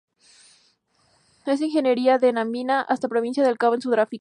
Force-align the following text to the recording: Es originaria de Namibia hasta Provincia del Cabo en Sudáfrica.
Es 1.45 1.59
originaria 1.61 2.17
de 2.17 2.33
Namibia 2.33 2.81
hasta 2.81 3.07
Provincia 3.07 3.43
del 3.45 3.59
Cabo 3.59 3.75
en 3.75 3.81
Sudáfrica. 3.83 4.09